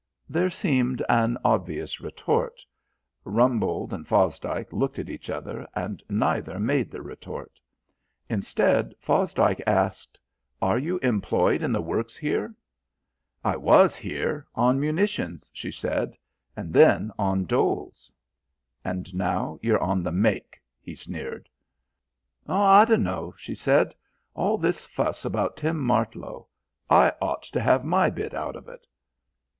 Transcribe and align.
There 0.27 0.49
seemed 0.49 1.03
an 1.09 1.37
obvious 1.45 2.01
retort. 2.01 2.65
Rumbold 3.23 3.93
and 3.93 4.03
Fosdike 4.07 4.73
looked 4.73 4.97
at 4.97 5.11
each 5.11 5.29
other, 5.29 5.67
and 5.75 6.01
neither 6.09 6.59
made 6.59 6.89
the 6.89 7.03
retort. 7.03 7.59
Instead, 8.27 8.95
Fosdike 8.99 9.61
asked: 9.67 10.19
"Are 10.59 10.79
you 10.79 10.97
employed 11.03 11.61
in 11.61 11.71
the 11.71 11.83
works 11.83 12.17
here?" 12.17 12.55
"I 13.43 13.57
was 13.57 13.95
here, 13.95 14.47
on 14.55 14.79
munitions," 14.79 15.51
she 15.53 15.71
said, 15.71 16.17
"and 16.57 16.73
then 16.73 17.11
on 17.19 17.45
doles." 17.45 18.11
"And 18.83 19.13
now 19.13 19.59
you're 19.61 19.83
on 19.83 20.01
the 20.01 20.11
make," 20.11 20.59
he 20.81 20.95
sneered. 20.95 21.47
"Oh, 22.49 22.59
I 22.59 22.85
dunno," 22.85 23.35
she 23.37 23.53
said. 23.53 23.93
"All 24.33 24.57
this 24.57 24.83
fuss 24.83 25.25
about 25.25 25.57
Tim 25.57 25.77
Martlow. 25.79 26.47
I 26.89 27.13
ought 27.21 27.43
to 27.43 27.61
have 27.61 27.85
my 27.85 28.09
bit 28.09 28.33
out 28.33 28.55
of 28.55 28.67
it." 28.67 28.87